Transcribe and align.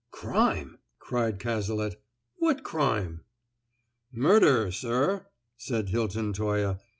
"Crime!" 0.09 0.79
cried 0.97 1.37
Cazalet. 1.39 2.01
"What 2.39 2.63
crime?" 2.63 3.21
"Murder, 4.11 4.71
sir!" 4.71 5.27
said 5.57 5.89
Hilton 5.89 6.33
Toye. 6.33 6.79